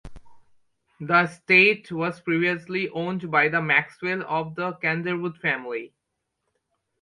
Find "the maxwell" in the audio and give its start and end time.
3.49-4.23